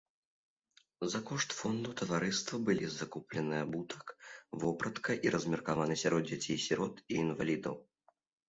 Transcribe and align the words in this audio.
За 1.15 1.19
кошт 1.29 1.49
фонду 1.59 1.91
таварыства 1.99 2.55
былі 2.71 2.89
закуплены 2.95 3.55
абутак, 3.67 4.05
вопратка 4.65 5.11
і 5.27 5.37
размеркаваны 5.37 6.01
сярод 6.05 6.23
дзяцей-сірот 6.31 6.95
і 7.11 7.25
інвалідаў. 7.27 7.75